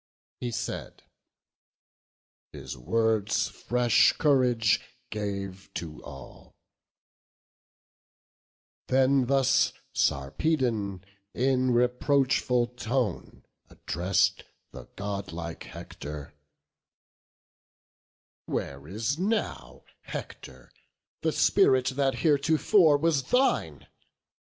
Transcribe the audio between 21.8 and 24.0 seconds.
that heretofore was thine?